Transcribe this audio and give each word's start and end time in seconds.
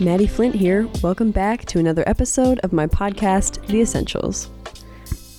Maddie 0.00 0.26
Flint 0.26 0.54
here. 0.54 0.88
Welcome 1.02 1.30
back 1.30 1.66
to 1.66 1.78
another 1.78 2.02
episode 2.08 2.58
of 2.60 2.72
my 2.72 2.86
podcast, 2.86 3.66
The 3.66 3.82
Essentials. 3.82 4.48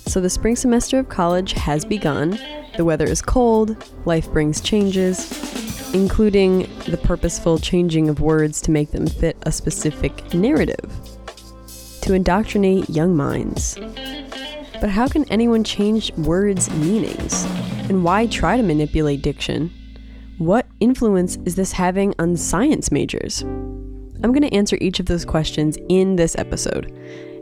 So, 0.06 0.20
the 0.20 0.30
spring 0.30 0.54
semester 0.54 1.00
of 1.00 1.08
college 1.08 1.54
has 1.54 1.84
begun. 1.84 2.38
The 2.76 2.84
weather 2.84 3.06
is 3.06 3.20
cold, 3.20 3.76
life 4.04 4.30
brings 4.30 4.60
changes, 4.60 5.92
including 5.92 6.70
the 6.86 6.96
purposeful 6.96 7.58
changing 7.58 8.08
of 8.08 8.20
words 8.20 8.60
to 8.60 8.70
make 8.70 8.92
them 8.92 9.08
fit 9.08 9.36
a 9.42 9.50
specific 9.50 10.32
narrative, 10.32 10.92
to 12.02 12.14
indoctrinate 12.14 12.88
young 12.88 13.16
minds. 13.16 13.76
But 14.80 14.90
how 14.90 15.08
can 15.08 15.24
anyone 15.24 15.64
change 15.64 16.12
words' 16.12 16.70
meanings? 16.70 17.44
And 17.88 18.04
why 18.04 18.28
try 18.28 18.56
to 18.56 18.62
manipulate 18.62 19.22
diction? 19.22 19.72
What 20.38 20.66
influence 20.78 21.36
is 21.44 21.56
this 21.56 21.72
having 21.72 22.14
on 22.20 22.36
science 22.36 22.92
majors? 22.92 23.44
I'm 24.22 24.32
going 24.32 24.48
to 24.48 24.54
answer 24.54 24.78
each 24.80 25.00
of 25.00 25.06
those 25.06 25.24
questions 25.24 25.76
in 25.88 26.16
this 26.16 26.36
episode. 26.36 26.92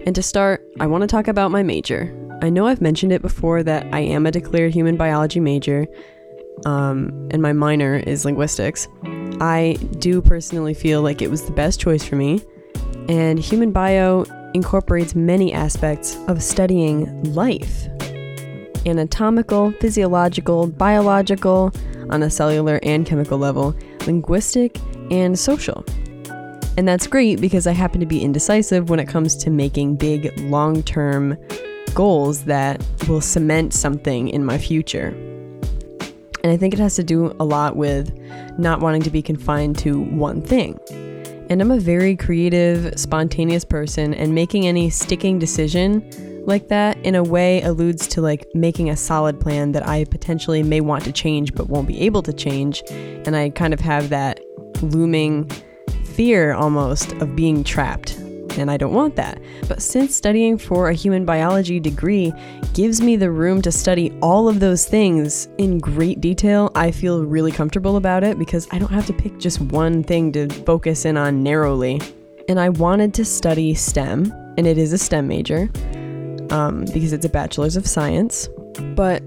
And 0.07 0.15
to 0.15 0.23
start, 0.23 0.67
I 0.81 0.87
want 0.87 1.03
to 1.03 1.07
talk 1.07 1.29
about 1.29 1.51
my 1.51 1.63
major. 1.63 2.17
I 2.43 2.49
know 2.49 2.67
I've 2.67 2.81
mentioned 2.81 3.13
it 3.13 3.21
before 3.21 3.63
that 3.63 3.87
I 3.93 4.01
am 4.01 4.25
a 4.25 4.31
declared 4.31 4.73
human 4.73 4.97
biology 4.97 5.41
major, 5.41 5.87
um, 6.65 7.29
and 7.31 7.43
my 7.43 7.53
minor 7.53 7.97
is 7.97 8.25
linguistics. 8.25 8.89
I 9.41 9.77
do 9.99 10.23
personally 10.23 10.73
feel 10.73 11.03
like 11.03 11.21
it 11.21 11.31
was 11.31 11.45
the 11.45 11.53
best 11.53 11.81
choice 11.81 12.03
for 12.03 12.17
me, 12.17 12.43
and 13.09 13.39
human 13.39 13.73
bio 13.73 14.25
incorporates 14.55 15.15
many 15.15 15.53
aspects 15.53 16.17
of 16.29 16.43
studying 16.43 17.23
life 17.35 17.87
anatomical, 18.87 19.73
physiological, 19.73 20.67
biological, 20.67 21.71
on 22.09 22.23
a 22.23 22.31
cellular 22.31 22.81
and 22.83 23.05
chemical 23.05 23.37
level, 23.37 23.75
linguistic, 24.07 24.79
and 25.11 25.39
social. 25.39 25.85
And 26.81 26.89
that's 26.89 27.07
great 27.07 27.43
because 27.43 27.67
I 27.67 27.73
happen 27.73 28.01
to 28.01 28.07
be 28.07 28.23
indecisive 28.23 28.89
when 28.89 29.01
it 29.01 29.07
comes 29.07 29.37
to 29.37 29.51
making 29.51 29.97
big, 29.97 30.33
long 30.41 30.83
term 30.83 31.37
goals 31.93 32.45
that 32.45 32.83
will 33.07 33.21
cement 33.21 33.75
something 33.75 34.29
in 34.29 34.47
my 34.47 34.57
future. 34.57 35.09
And 36.43 36.51
I 36.51 36.57
think 36.57 36.73
it 36.73 36.81
has 36.81 36.95
to 36.95 37.05
do 37.05 37.37
a 37.39 37.45
lot 37.45 37.77
with 37.77 38.19
not 38.59 38.81
wanting 38.81 39.03
to 39.03 39.11
be 39.11 39.21
confined 39.21 39.77
to 39.81 40.01
one 40.01 40.41
thing. 40.41 40.81
And 41.51 41.61
I'm 41.61 41.71
a 41.71 41.79
very 41.79 42.17
creative, 42.17 42.99
spontaneous 42.99 43.67
person, 43.67 44.15
and 44.15 44.35
making 44.35 44.67
any 44.67 44.89
sticking 44.89 45.39
decision 45.39 46.03
like 46.47 46.69
that 46.69 46.97
in 47.05 47.15
a 47.15 47.23
way 47.23 47.61
alludes 47.61 48.07
to 48.07 48.23
like 48.23 48.47
making 48.55 48.89
a 48.89 48.97
solid 48.97 49.39
plan 49.39 49.73
that 49.73 49.87
I 49.87 50.05
potentially 50.05 50.63
may 50.63 50.81
want 50.81 51.05
to 51.05 51.13
change 51.13 51.55
but 51.55 51.69
won't 51.69 51.89
be 51.89 52.01
able 52.01 52.23
to 52.23 52.33
change. 52.33 52.83
And 52.89 53.37
I 53.37 53.51
kind 53.51 53.75
of 53.75 53.81
have 53.81 54.09
that 54.09 54.41
looming 54.81 55.51
fear 56.21 56.53
almost 56.53 57.13
of 57.13 57.35
being 57.35 57.65
trapped. 57.65 58.19
And 58.59 58.71
I 58.71 58.77
don't 58.77 58.93
want 58.93 59.17
that. 59.17 59.41
But 59.67 59.81
since 59.81 60.15
studying 60.15 60.59
for 60.59 60.91
a 60.91 60.93
human 60.93 61.25
biology 61.25 61.81
degree 61.81 62.31
gives 62.75 63.01
me 63.01 63.17
the 63.17 63.31
room 63.31 63.63
to 63.63 63.73
study 63.73 64.13
all 64.21 64.47
of 64.47 64.61
those 64.61 64.85
things 64.85 65.49
in 65.57 65.79
great 65.79 66.21
detail, 66.21 66.73
I 66.75 66.91
feel 66.91 67.25
really 67.25 67.51
comfortable 67.51 67.97
about 67.97 68.23
it 68.23 68.39
because 68.39 68.69
I 68.71 68.79
don't 68.79 68.93
have 68.93 69.07
to 69.07 69.15
pick 69.15 69.39
just 69.39 69.63
one 69.63 70.05
thing 70.05 70.31
to 70.33 70.51
focus 70.67 71.07
in 71.07 71.17
on 71.17 71.43
narrowly. 71.43 72.03
And 72.51 72.61
I 72.61 72.69
wanted 72.69 73.15
to 73.15 73.25
study 73.25 73.73
STEM, 73.73 74.31
and 74.59 74.67
it 74.67 74.77
is 74.77 74.93
a 74.93 74.99
STEM 74.99 75.27
major 75.27 75.71
um, 76.51 76.85
because 76.93 77.15
it's 77.15 77.25
a 77.25 77.31
bachelor's 77.31 77.77
of 77.77 77.87
science. 77.87 78.47
But 78.95 79.23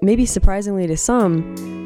maybe 0.00 0.24
surprisingly 0.24 0.86
to 0.86 0.96
some, 0.96 1.79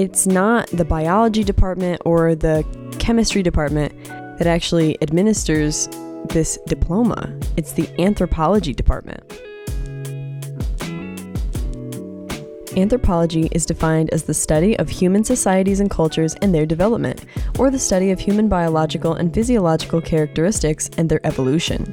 it's 0.00 0.26
not 0.26 0.66
the 0.68 0.84
biology 0.84 1.44
department 1.44 2.00
or 2.06 2.34
the 2.34 2.64
chemistry 2.98 3.42
department 3.42 3.92
that 4.38 4.46
actually 4.46 4.96
administers 5.02 5.90
this 6.30 6.58
diploma. 6.66 7.38
It's 7.58 7.74
the 7.74 7.86
anthropology 8.00 8.72
department. 8.72 9.22
Anthropology 12.78 13.50
is 13.52 13.66
defined 13.66 14.08
as 14.14 14.22
the 14.22 14.32
study 14.32 14.74
of 14.78 14.88
human 14.88 15.22
societies 15.22 15.80
and 15.80 15.90
cultures 15.90 16.34
and 16.36 16.54
their 16.54 16.64
development, 16.64 17.26
or 17.58 17.70
the 17.70 17.78
study 17.78 18.10
of 18.10 18.18
human 18.18 18.48
biological 18.48 19.12
and 19.12 19.34
physiological 19.34 20.00
characteristics 20.00 20.88
and 20.96 21.10
their 21.10 21.20
evolution. 21.26 21.84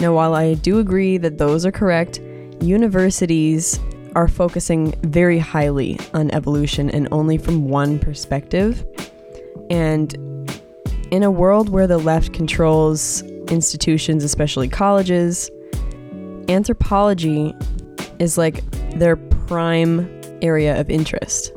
Now, 0.00 0.14
while 0.14 0.34
I 0.36 0.54
do 0.54 0.78
agree 0.78 1.18
that 1.18 1.38
those 1.38 1.66
are 1.66 1.72
correct, 1.72 2.20
universities 2.60 3.80
are 4.18 4.26
focusing 4.26 4.92
very 5.02 5.38
highly 5.38 5.96
on 6.12 6.28
evolution 6.32 6.90
and 6.90 7.06
only 7.12 7.38
from 7.38 7.68
one 7.68 8.00
perspective. 8.00 8.84
And 9.70 10.12
in 11.12 11.22
a 11.22 11.30
world 11.30 11.68
where 11.68 11.86
the 11.86 11.98
left 11.98 12.32
controls 12.32 13.22
institutions, 13.48 14.24
especially 14.24 14.68
colleges, 14.68 15.52
anthropology 16.48 17.54
is 18.18 18.36
like 18.36 18.64
their 18.98 19.14
prime 19.14 20.10
area 20.42 20.80
of 20.80 20.90
interest 20.90 21.52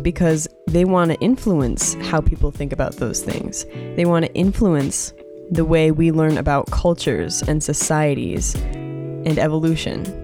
because 0.00 0.48
they 0.68 0.86
want 0.86 1.10
to 1.10 1.20
influence 1.20 1.92
how 2.08 2.22
people 2.22 2.50
think 2.50 2.72
about 2.72 2.94
those 2.96 3.22
things. 3.22 3.66
They 3.96 4.06
want 4.06 4.24
to 4.24 4.32
influence 4.32 5.12
the 5.50 5.66
way 5.66 5.90
we 5.90 6.12
learn 6.12 6.38
about 6.38 6.70
cultures 6.70 7.42
and 7.42 7.62
societies 7.62 8.54
and 8.54 9.38
evolution. 9.38 10.19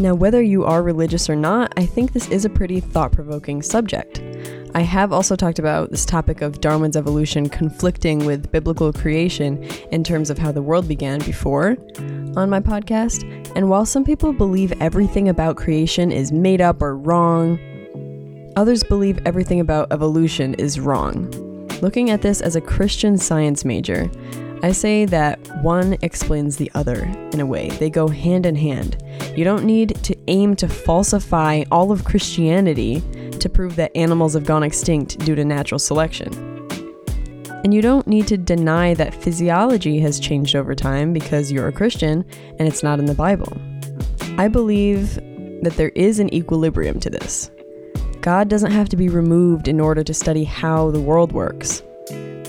Now, 0.00 0.14
whether 0.14 0.40
you 0.40 0.64
are 0.64 0.82
religious 0.82 1.28
or 1.28 1.36
not, 1.36 1.74
I 1.76 1.84
think 1.84 2.12
this 2.12 2.26
is 2.28 2.46
a 2.46 2.48
pretty 2.48 2.80
thought 2.80 3.12
provoking 3.12 3.60
subject. 3.60 4.22
I 4.74 4.80
have 4.80 5.12
also 5.12 5.36
talked 5.36 5.58
about 5.58 5.90
this 5.90 6.06
topic 6.06 6.40
of 6.40 6.62
Darwin's 6.62 6.96
evolution 6.96 7.50
conflicting 7.50 8.24
with 8.24 8.50
biblical 8.50 8.94
creation 8.94 9.62
in 9.92 10.02
terms 10.02 10.30
of 10.30 10.38
how 10.38 10.52
the 10.52 10.62
world 10.62 10.88
began 10.88 11.18
before 11.18 11.76
on 12.34 12.48
my 12.48 12.60
podcast. 12.60 13.24
And 13.54 13.68
while 13.68 13.84
some 13.84 14.02
people 14.02 14.32
believe 14.32 14.72
everything 14.80 15.28
about 15.28 15.58
creation 15.58 16.10
is 16.10 16.32
made 16.32 16.62
up 16.62 16.80
or 16.80 16.96
wrong, 16.96 17.58
others 18.56 18.82
believe 18.82 19.18
everything 19.26 19.60
about 19.60 19.92
evolution 19.92 20.54
is 20.54 20.80
wrong. 20.80 21.30
Looking 21.82 22.08
at 22.08 22.22
this 22.22 22.40
as 22.40 22.56
a 22.56 22.60
Christian 22.62 23.18
science 23.18 23.66
major, 23.66 24.10
I 24.62 24.72
say 24.72 25.04
that 25.06 25.38
one 25.62 25.96
explains 26.02 26.56
the 26.56 26.70
other 26.74 27.04
in 27.32 27.40
a 27.40 27.46
way. 27.46 27.68
They 27.70 27.90
go 27.90 28.08
hand 28.08 28.46
in 28.46 28.56
hand. 28.56 29.02
You 29.36 29.44
don't 29.44 29.64
need 29.64 29.94
to 30.02 30.16
aim 30.26 30.56
to 30.56 30.68
falsify 30.68 31.64
all 31.70 31.92
of 31.92 32.04
Christianity 32.04 33.00
to 33.38 33.48
prove 33.48 33.76
that 33.76 33.96
animals 33.96 34.34
have 34.34 34.44
gone 34.44 34.62
extinct 34.62 35.18
due 35.20 35.34
to 35.34 35.44
natural 35.44 35.78
selection. 35.78 36.32
And 37.62 37.72
you 37.72 37.82
don't 37.82 38.06
need 38.06 38.26
to 38.28 38.36
deny 38.36 38.94
that 38.94 39.14
physiology 39.14 40.00
has 40.00 40.18
changed 40.18 40.56
over 40.56 40.74
time 40.74 41.12
because 41.12 41.52
you're 41.52 41.68
a 41.68 41.72
Christian 41.72 42.24
and 42.58 42.66
it's 42.66 42.82
not 42.82 42.98
in 42.98 43.04
the 43.04 43.14
Bible. 43.14 43.52
I 44.38 44.48
believe 44.48 45.14
that 45.62 45.74
there 45.76 45.90
is 45.90 46.18
an 46.18 46.32
equilibrium 46.34 46.98
to 47.00 47.10
this. 47.10 47.50
God 48.20 48.48
doesn't 48.48 48.72
have 48.72 48.88
to 48.90 48.96
be 48.96 49.08
removed 49.08 49.68
in 49.68 49.80
order 49.80 50.02
to 50.02 50.14
study 50.14 50.44
how 50.44 50.90
the 50.90 51.00
world 51.00 51.32
works, 51.32 51.82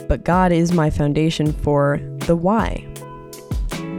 but 0.07 0.23
God 0.23 0.51
is 0.51 0.71
my 0.71 0.89
foundation 0.89 1.53
for 1.53 1.99
the 2.19 2.35
why. 2.35 2.90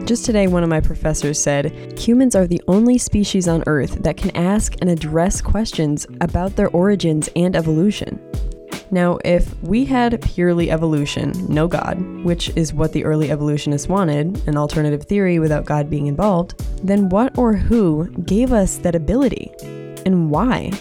Just 0.04 0.24
today, 0.26 0.48
one 0.48 0.64
of 0.64 0.68
my 0.68 0.80
professors 0.80 1.40
said 1.40 1.96
humans 1.98 2.34
are 2.34 2.46
the 2.46 2.60
only 2.66 2.98
species 2.98 3.46
on 3.46 3.62
Earth 3.66 4.02
that 4.02 4.16
can 4.16 4.36
ask 4.36 4.74
and 4.80 4.90
address 4.90 5.40
questions 5.40 6.06
about 6.20 6.56
their 6.56 6.68
origins 6.70 7.28
and 7.36 7.54
evolution. 7.54 8.20
Now, 8.90 9.18
if 9.24 9.56
we 9.62 9.84
had 9.84 10.20
purely 10.20 10.70
evolution, 10.70 11.32
no 11.48 11.68
God, 11.68 11.98
which 12.24 12.50
is 12.56 12.74
what 12.74 12.92
the 12.92 13.04
early 13.04 13.30
evolutionists 13.30 13.88
wanted, 13.88 14.46
an 14.46 14.56
alternative 14.56 15.04
theory 15.04 15.38
without 15.38 15.64
God 15.64 15.88
being 15.88 16.08
involved, 16.08 16.62
then 16.86 17.08
what 17.08 17.38
or 17.38 17.54
who 17.54 18.10
gave 18.24 18.52
us 18.52 18.78
that 18.78 18.94
ability? 18.96 19.52
And 20.04 20.30
why? 20.30 20.72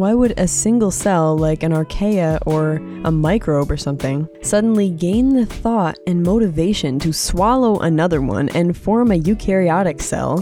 Why 0.00 0.14
would 0.14 0.32
a 0.38 0.48
single 0.48 0.90
cell, 0.90 1.36
like 1.36 1.62
an 1.62 1.72
archaea 1.72 2.38
or 2.46 2.76
a 3.04 3.12
microbe 3.12 3.70
or 3.70 3.76
something, 3.76 4.26
suddenly 4.40 4.88
gain 4.88 5.34
the 5.34 5.44
thought 5.44 5.98
and 6.06 6.22
motivation 6.22 6.98
to 7.00 7.12
swallow 7.12 7.78
another 7.80 8.22
one 8.22 8.48
and 8.48 8.74
form 8.74 9.12
a 9.12 9.20
eukaryotic 9.20 10.00
cell, 10.00 10.38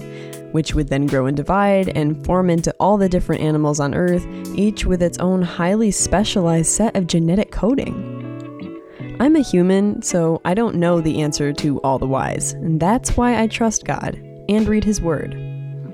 which 0.52 0.76
would 0.76 0.86
then 0.86 1.08
grow 1.08 1.26
and 1.26 1.36
divide 1.36 1.88
and 1.96 2.24
form 2.24 2.50
into 2.50 2.72
all 2.78 2.96
the 2.96 3.08
different 3.08 3.42
animals 3.42 3.80
on 3.80 3.96
Earth, 3.96 4.24
each 4.54 4.86
with 4.86 5.02
its 5.02 5.18
own 5.18 5.42
highly 5.42 5.90
specialized 5.90 6.70
set 6.70 6.94
of 6.94 7.08
genetic 7.08 7.50
coding? 7.50 8.80
I'm 9.18 9.34
a 9.34 9.40
human, 9.42 10.02
so 10.02 10.40
I 10.44 10.54
don't 10.54 10.76
know 10.76 11.00
the 11.00 11.20
answer 11.20 11.52
to 11.54 11.80
all 11.80 11.98
the 11.98 12.06
whys, 12.06 12.52
and 12.52 12.78
that's 12.78 13.16
why 13.16 13.42
I 13.42 13.48
trust 13.48 13.84
God 13.84 14.22
and 14.48 14.68
read 14.68 14.84
His 14.84 15.00
Word. 15.00 15.34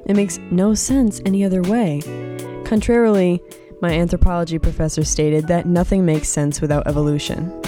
It 0.05 0.17
makes 0.17 0.39
no 0.51 0.75
sense 0.75 1.23
any 1.25 1.47
other 1.47 1.63
way. 1.63 2.03
Contrarily, 2.65 3.43
my 3.83 3.93
anthropology 3.93 4.59
professor 4.59 5.05
stated 5.05 5.47
that 5.49 5.67
nothing 5.67 6.07
makes 6.07 6.29
sense 6.29 6.61
without 6.61 6.87
evolution. 6.87 7.61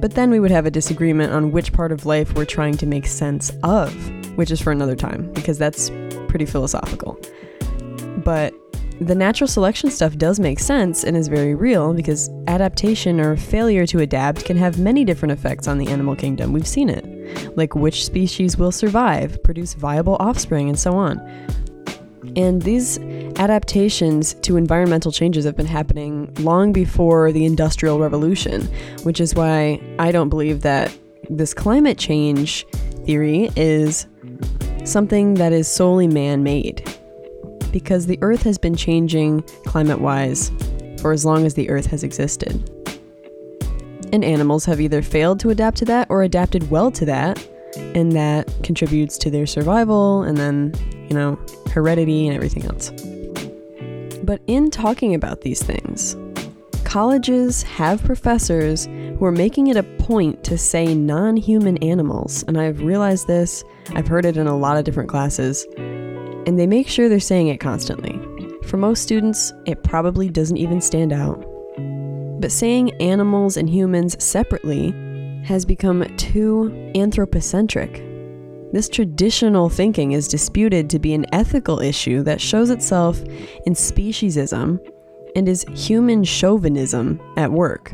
But 0.00 0.12
then 0.12 0.30
we 0.30 0.40
would 0.40 0.50
have 0.50 0.66
a 0.66 0.70
disagreement 0.70 1.32
on 1.32 1.52
which 1.52 1.72
part 1.72 1.92
of 1.92 2.06
life 2.06 2.34
we're 2.34 2.44
trying 2.44 2.76
to 2.78 2.86
make 2.86 3.06
sense 3.06 3.50
of, 3.62 3.92
which 4.36 4.50
is 4.50 4.60
for 4.60 4.72
another 4.72 4.96
time, 4.96 5.32
because 5.32 5.58
that's 5.58 5.90
pretty 6.28 6.46
philosophical. 6.46 7.18
But 8.18 8.54
the 9.00 9.14
natural 9.14 9.48
selection 9.48 9.90
stuff 9.90 10.16
does 10.16 10.40
make 10.40 10.58
sense 10.58 11.04
and 11.04 11.16
is 11.16 11.28
very 11.28 11.54
real 11.54 11.92
because 11.92 12.30
adaptation 12.46 13.20
or 13.20 13.36
failure 13.36 13.86
to 13.86 14.00
adapt 14.00 14.46
can 14.46 14.56
have 14.56 14.78
many 14.78 15.04
different 15.04 15.32
effects 15.32 15.68
on 15.68 15.76
the 15.76 15.88
animal 15.88 16.16
kingdom. 16.16 16.52
We've 16.52 16.66
seen 16.66 16.88
it, 16.88 17.56
like 17.56 17.74
which 17.74 18.06
species 18.06 18.56
will 18.56 18.72
survive, 18.72 19.42
produce 19.42 19.74
viable 19.74 20.16
offspring, 20.18 20.70
and 20.70 20.78
so 20.78 20.92
on. 20.92 21.18
And 22.36 22.60
these 22.62 22.98
adaptations 23.38 24.34
to 24.42 24.56
environmental 24.56 25.10
changes 25.10 25.46
have 25.46 25.56
been 25.56 25.66
happening 25.66 26.32
long 26.38 26.72
before 26.72 27.32
the 27.32 27.46
Industrial 27.46 27.98
Revolution, 27.98 28.68
which 29.02 29.20
is 29.20 29.34
why 29.34 29.80
I 29.98 30.12
don't 30.12 30.28
believe 30.28 30.60
that 30.62 30.96
this 31.30 31.54
climate 31.54 31.98
change 31.98 32.66
theory 33.04 33.50
is 33.56 34.06
something 34.84 35.34
that 35.34 35.52
is 35.52 35.66
solely 35.66 36.06
man 36.06 36.42
made 36.42 36.84
because 37.72 38.06
the 38.06 38.18
Earth 38.22 38.42
has 38.42 38.58
been 38.58 38.76
changing 38.76 39.42
climate 39.64 40.00
wise 40.00 40.50
for 41.00 41.12
as 41.12 41.24
long 41.24 41.44
as 41.44 41.54
the 41.54 41.68
Earth 41.68 41.86
has 41.86 42.02
existed. 42.02 42.70
And 44.12 44.24
animals 44.24 44.64
have 44.66 44.80
either 44.80 45.02
failed 45.02 45.40
to 45.40 45.50
adapt 45.50 45.78
to 45.78 45.84
that 45.86 46.06
or 46.10 46.22
adapted 46.22 46.70
well 46.70 46.90
to 46.92 47.04
that, 47.06 47.44
and 47.76 48.12
that 48.12 48.50
contributes 48.62 49.18
to 49.18 49.30
their 49.30 49.46
survival 49.46 50.22
and 50.22 50.38
then, 50.38 50.72
you 51.08 51.16
know, 51.16 51.38
heredity 51.72 52.26
and 52.26 52.36
everything 52.36 52.64
else. 52.64 52.90
But 54.22 54.40
in 54.46 54.70
talking 54.70 55.14
about 55.14 55.42
these 55.42 55.62
things, 55.62 56.16
colleges 56.84 57.62
have 57.64 58.02
professors 58.02 58.86
who 58.86 59.24
are 59.24 59.32
making 59.32 59.68
it 59.68 59.76
a 59.76 59.82
point 59.82 60.42
to 60.44 60.58
say 60.58 60.94
non 60.94 61.36
human 61.36 61.76
animals, 61.78 62.42
and 62.48 62.58
I've 62.58 62.80
realized 62.80 63.26
this, 63.26 63.64
I've 63.90 64.08
heard 64.08 64.24
it 64.24 64.36
in 64.36 64.46
a 64.46 64.56
lot 64.56 64.76
of 64.76 64.84
different 64.84 65.08
classes, 65.08 65.66
and 65.76 66.58
they 66.58 66.66
make 66.66 66.88
sure 66.88 67.08
they're 67.08 67.20
saying 67.20 67.48
it 67.48 67.58
constantly. 67.58 68.20
For 68.66 68.76
most 68.76 69.02
students, 69.02 69.52
it 69.64 69.84
probably 69.84 70.28
doesn't 70.28 70.56
even 70.56 70.80
stand 70.80 71.12
out. 71.12 71.44
But 72.40 72.52
saying 72.52 72.92
animals 73.00 73.56
and 73.56 73.70
humans 73.70 74.22
separately 74.22 74.92
has 75.44 75.64
become 75.64 76.04
too 76.16 76.90
anthropocentric. 76.94 78.02
This 78.72 78.88
traditional 78.88 79.68
thinking 79.68 80.12
is 80.12 80.26
disputed 80.26 80.90
to 80.90 80.98
be 80.98 81.14
an 81.14 81.26
ethical 81.32 81.80
issue 81.80 82.22
that 82.24 82.40
shows 82.40 82.70
itself 82.70 83.22
in 83.64 83.74
speciesism 83.74 84.80
and 85.36 85.48
is 85.48 85.64
human 85.74 86.24
chauvinism 86.24 87.20
at 87.36 87.52
work. 87.52 87.92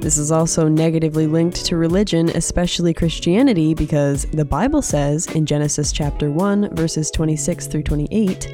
This 0.00 0.18
is 0.18 0.30
also 0.30 0.68
negatively 0.68 1.26
linked 1.26 1.64
to 1.64 1.76
religion, 1.76 2.28
especially 2.30 2.92
Christianity, 2.92 3.72
because 3.72 4.26
the 4.26 4.44
Bible 4.44 4.82
says 4.82 5.26
in 5.28 5.46
Genesis 5.46 5.92
chapter 5.92 6.30
1, 6.30 6.76
verses 6.76 7.10
26 7.10 7.68
through 7.68 7.84
28, 7.84 8.52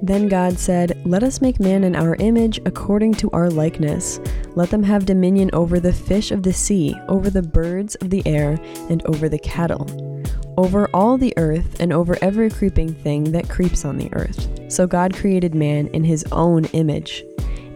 Then 0.00 0.28
God 0.28 0.58
said, 0.58 0.98
Let 1.04 1.22
us 1.22 1.42
make 1.42 1.60
man 1.60 1.84
in 1.84 1.94
our 1.94 2.14
image 2.14 2.58
according 2.64 3.14
to 3.14 3.30
our 3.32 3.50
likeness. 3.50 4.18
Let 4.54 4.70
them 4.70 4.82
have 4.84 5.04
dominion 5.04 5.50
over 5.52 5.78
the 5.78 5.92
fish 5.92 6.30
of 6.30 6.42
the 6.42 6.54
sea, 6.54 6.94
over 7.08 7.28
the 7.28 7.42
birds 7.42 7.96
of 7.96 8.08
the 8.08 8.26
air, 8.26 8.58
and 8.88 9.04
over 9.04 9.28
the 9.28 9.38
cattle, 9.38 10.09
over 10.56 10.88
all 10.92 11.16
the 11.16 11.34
earth, 11.36 11.80
and 11.80 11.92
over 11.92 12.16
every 12.20 12.50
creeping 12.50 12.92
thing 12.92 13.32
that 13.32 13.48
creeps 13.48 13.84
on 13.84 13.96
the 13.96 14.12
earth. 14.14 14.48
So 14.70 14.86
God 14.86 15.14
created 15.14 15.54
man 15.54 15.88
in 15.88 16.04
his 16.04 16.24
own 16.32 16.64
image. 16.66 17.24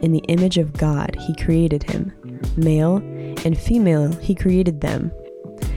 In 0.03 0.12
the 0.12 0.25
image 0.29 0.59
of 0.59 0.73
God, 0.75 1.17
he 1.26 1.35
created 1.35 1.82
him 1.82 2.12
male 2.56 2.97
and 3.44 3.59
female, 3.59 4.12
he 4.17 4.35
created 4.35 4.81
them. 4.81 5.12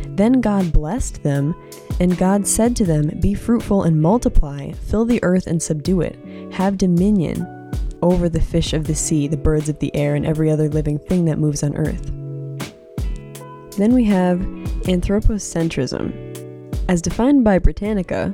Then 0.10 0.42
God 0.42 0.74
blessed 0.74 1.24
them, 1.24 1.56
and 2.00 2.18
God 2.18 2.48
said 2.48 2.76
to 2.78 2.86
them, 2.86 3.20
Be 3.20 3.34
fruitful 3.34 3.84
and 3.84 4.02
multiply, 4.02 4.72
fill 4.72 5.06
the 5.06 5.24
earth 5.24 5.48
and 5.48 5.62
subdue 5.62 6.02
it, 6.02 6.18
have 6.54 6.78
dominion 6.78 7.46
over 8.02 8.30
the 8.30 8.42
fish 8.42 8.74
of 8.74 8.86
the 8.86 8.96
sea, 8.96 9.28
the 9.28 9.38
birds 9.38 9.70
of 9.70 9.80
the 9.80 9.96
air, 9.96 10.16
and 10.16 10.26
every 10.26 10.50
other 10.50 10.70
living 10.70 11.00
thing 11.00 11.26
that 11.26 11.40
moves 11.40 11.64
on 11.64 11.76
earth. 11.76 12.06
Then 13.78 13.94
we 13.94 14.06
have 14.06 14.40
anthropocentrism. 14.88 16.27
As 16.88 17.02
defined 17.02 17.44
by 17.44 17.60
Britannica, 17.60 18.34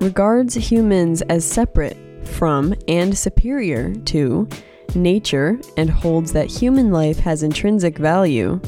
regards 0.00 0.54
humans 0.54 1.22
as 1.22 1.44
separate 1.44 1.96
from 2.24 2.72
and 2.86 3.18
superior 3.18 3.94
to 3.94 4.48
nature 4.94 5.58
and 5.76 5.90
holds 5.90 6.32
that 6.32 6.46
human 6.46 6.92
life 6.92 7.18
has 7.18 7.42
intrinsic 7.42 7.98
value, 7.98 8.60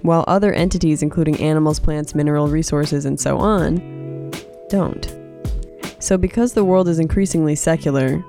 while 0.00 0.24
other 0.26 0.54
entities, 0.54 1.02
including 1.02 1.38
animals, 1.38 1.78
plants, 1.78 2.14
mineral 2.14 2.48
resources, 2.48 3.04
and 3.04 3.20
so 3.20 3.36
on, 3.36 4.30
don't. 4.70 5.14
So, 5.98 6.16
because 6.16 6.54
the 6.54 6.64
world 6.64 6.88
is 6.88 6.98
increasingly 6.98 7.56
secular 7.56 8.24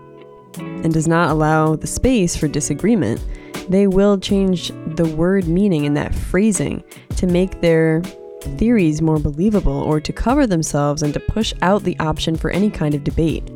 and 0.57 0.93
does 0.93 1.07
not 1.07 1.31
allow 1.31 1.77
the 1.77 1.87
space 1.87 2.35
for 2.35 2.49
disagreement, 2.49 3.23
they 3.69 3.87
will 3.87 4.19
change 4.19 4.73
the 4.95 5.09
word 5.15 5.47
meaning 5.47 5.85
in 5.85 5.93
that 5.93 6.13
phrasing 6.13 6.83
to 7.15 7.27
make 7.27 7.61
their 7.61 8.01
theories 8.41 9.01
more 9.01 9.19
believable 9.19 9.81
or 9.81 9.99
to 9.99 10.13
cover 10.13 10.47
themselves 10.47 11.03
and 11.03 11.13
to 11.13 11.19
push 11.19 11.53
out 11.61 11.83
the 11.83 11.97
option 11.99 12.35
for 12.35 12.51
any 12.51 12.69
kind 12.69 12.93
of 12.93 13.03
debate. 13.03 13.49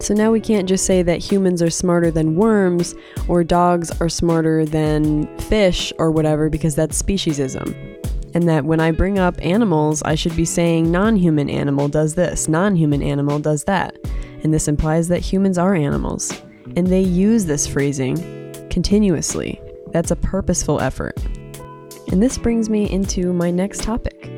So 0.00 0.14
now 0.14 0.30
we 0.30 0.40
can't 0.40 0.68
just 0.68 0.84
say 0.84 1.02
that 1.02 1.18
humans 1.18 1.62
are 1.62 1.70
smarter 1.70 2.10
than 2.10 2.36
worms 2.36 2.94
or 3.28 3.42
dogs 3.42 3.90
are 4.00 4.08
smarter 4.08 4.64
than 4.64 5.26
fish 5.38 5.92
or 5.98 6.10
whatever 6.10 6.50
because 6.50 6.74
that's 6.74 7.00
speciesism. 7.00 7.74
And 8.34 8.48
that 8.48 8.66
when 8.66 8.80
I 8.80 8.90
bring 8.90 9.18
up 9.18 9.34
animals, 9.44 10.02
I 10.02 10.14
should 10.14 10.36
be 10.36 10.44
saying 10.44 10.90
non 10.92 11.16
human 11.16 11.48
animal 11.48 11.88
does 11.88 12.14
this, 12.14 12.48
non 12.48 12.76
human 12.76 13.02
animal 13.02 13.38
does 13.38 13.64
that. 13.64 13.96
And 14.42 14.52
this 14.52 14.68
implies 14.68 15.08
that 15.08 15.20
humans 15.20 15.56
are 15.56 15.74
animals. 15.74 16.32
And 16.76 16.86
they 16.86 17.00
use 17.00 17.46
this 17.46 17.66
phrasing 17.66 18.16
continuously. 18.68 19.60
That's 19.92 20.10
a 20.10 20.16
purposeful 20.16 20.80
effort. 20.80 21.18
And 22.16 22.22
this 22.22 22.38
brings 22.38 22.70
me 22.70 22.88
into 22.88 23.34
my 23.34 23.50
next 23.50 23.82
topic. 23.82 24.30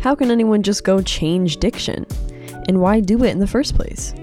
How 0.00 0.14
can 0.14 0.30
anyone 0.30 0.62
just 0.62 0.84
go 0.84 1.02
change 1.02 1.56
diction? 1.56 2.06
And 2.68 2.80
why 2.80 3.00
do 3.00 3.24
it 3.24 3.30
in 3.30 3.40
the 3.40 3.48
first 3.48 3.74
place? 3.74 4.14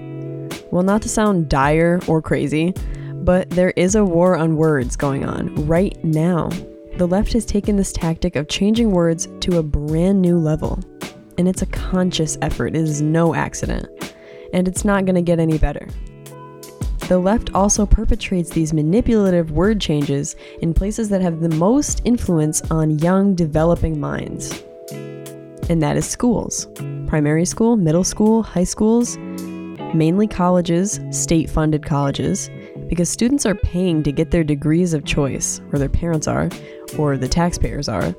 Well, 0.70 0.84
not 0.84 1.02
to 1.02 1.08
sound 1.10 1.50
dire 1.50 2.00
or 2.08 2.22
crazy, 2.22 2.72
but 3.12 3.50
there 3.50 3.74
is 3.76 3.94
a 3.94 4.06
war 4.06 4.38
on 4.38 4.56
words 4.56 4.96
going 4.96 5.26
on 5.26 5.54
right 5.66 6.02
now. 6.02 6.48
The 6.96 7.06
left 7.06 7.34
has 7.34 7.44
taken 7.44 7.76
this 7.76 7.92
tactic 7.92 8.36
of 8.36 8.48
changing 8.48 8.90
words 8.92 9.28
to 9.40 9.58
a 9.58 9.62
brand 9.62 10.22
new 10.22 10.38
level. 10.38 10.80
And 11.36 11.46
it's 11.46 11.60
a 11.60 11.66
conscious 11.66 12.38
effort, 12.40 12.68
it 12.68 12.76
is 12.76 13.02
no 13.02 13.34
accident. 13.34 13.86
And 14.54 14.66
it's 14.66 14.86
not 14.86 15.04
going 15.04 15.14
to 15.14 15.20
get 15.20 15.38
any 15.38 15.58
better. 15.58 15.88
The 17.08 17.18
left 17.18 17.54
also 17.54 17.86
perpetrates 17.86 18.50
these 18.50 18.74
manipulative 18.74 19.50
word 19.50 19.80
changes 19.80 20.36
in 20.60 20.74
places 20.74 21.08
that 21.08 21.22
have 21.22 21.40
the 21.40 21.48
most 21.48 22.02
influence 22.04 22.60
on 22.70 22.98
young, 22.98 23.34
developing 23.34 23.98
minds. 23.98 24.62
And 25.70 25.82
that 25.82 25.96
is 25.96 26.06
schools 26.06 26.66
primary 27.06 27.46
school, 27.46 27.78
middle 27.78 28.04
school, 28.04 28.42
high 28.42 28.64
schools, 28.64 29.16
mainly 29.94 30.26
colleges, 30.26 31.00
state 31.10 31.48
funded 31.48 31.82
colleges, 31.82 32.50
because 32.88 33.08
students 33.08 33.46
are 33.46 33.54
paying 33.54 34.02
to 34.02 34.12
get 34.12 34.30
their 34.30 34.44
degrees 34.44 34.92
of 34.92 35.06
choice, 35.06 35.62
or 35.72 35.78
their 35.78 35.88
parents 35.88 36.28
are, 36.28 36.50
or 36.98 37.16
the 37.16 37.26
taxpayers 37.26 37.88
are, 37.88 38.14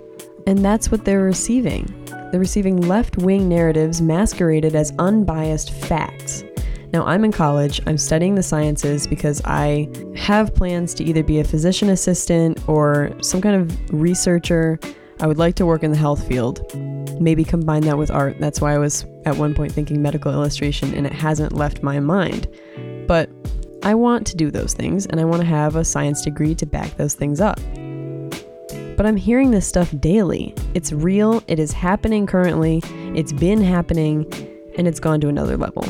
and 0.47 0.65
that's 0.65 0.89
what 0.89 1.05
they're 1.05 1.23
receiving. 1.23 1.85
They're 2.31 2.39
receiving 2.39 2.81
left 2.81 3.17
wing 3.17 3.47
narratives 3.47 4.01
masqueraded 4.01 4.73
as 4.73 4.91
unbiased 4.97 5.71
facts. 5.71 6.43
Now, 6.91 7.05
I'm 7.05 7.23
in 7.23 7.31
college, 7.31 7.81
I'm 7.85 7.97
studying 7.97 8.35
the 8.35 8.43
sciences 8.43 9.05
because 9.05 9.41
I 9.45 9.87
have 10.15 10.55
plans 10.55 10.93
to 10.95 11.03
either 11.03 11.23
be 11.23 11.39
a 11.39 11.43
physician 11.43 11.89
assistant 11.89 12.67
or 12.67 13.11
some 13.21 13.41
kind 13.41 13.55
of 13.55 13.93
researcher. 13.93 14.79
I 15.19 15.27
would 15.27 15.37
like 15.37 15.55
to 15.55 15.65
work 15.65 15.83
in 15.83 15.91
the 15.91 15.97
health 15.97 16.27
field 16.27 16.65
maybe 17.19 17.43
combine 17.43 17.81
that 17.83 17.97
with 17.97 18.09
art. 18.09 18.37
That's 18.39 18.61
why 18.61 18.73
I 18.73 18.77
was 18.77 19.05
at 19.25 19.35
one 19.35 19.53
point 19.53 19.71
thinking 19.71 20.01
medical 20.01 20.31
illustration 20.31 20.93
and 20.93 21.05
it 21.05 21.13
hasn't 21.13 21.53
left 21.53 21.83
my 21.83 21.99
mind. 21.99 22.47
But 23.07 23.29
I 23.83 23.95
want 23.95 24.25
to 24.27 24.37
do 24.37 24.51
those 24.51 24.73
things 24.73 25.05
and 25.05 25.19
I 25.19 25.25
want 25.25 25.41
to 25.41 25.47
have 25.47 25.75
a 25.75 25.85
science 25.85 26.21
degree 26.21 26.55
to 26.55 26.65
back 26.65 26.95
those 26.97 27.13
things 27.13 27.41
up. 27.41 27.59
But 28.97 29.05
I'm 29.05 29.15
hearing 29.15 29.51
this 29.51 29.67
stuff 29.67 29.93
daily. 29.99 30.53
It's 30.73 30.91
real, 30.91 31.43
it 31.47 31.59
is 31.59 31.71
happening 31.71 32.27
currently, 32.27 32.81
it's 33.15 33.31
been 33.31 33.61
happening, 33.61 34.25
and 34.77 34.87
it's 34.89 34.99
gone 34.99 35.21
to 35.21 35.29
another 35.29 35.55
level. 35.55 35.85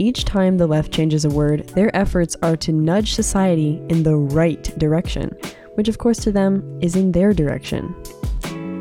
Each 0.00 0.24
time 0.24 0.56
the 0.56 0.66
left 0.66 0.92
changes 0.92 1.26
a 1.26 1.28
word, 1.28 1.68
their 1.74 1.94
efforts 1.94 2.34
are 2.42 2.56
to 2.56 2.72
nudge 2.72 3.12
society 3.12 3.82
in 3.90 4.02
the 4.02 4.16
right 4.16 4.62
direction, 4.78 5.36
which, 5.74 5.88
of 5.88 5.98
course, 5.98 6.16
to 6.20 6.32
them 6.32 6.78
is 6.80 6.96
in 6.96 7.12
their 7.12 7.34
direction. 7.34 7.94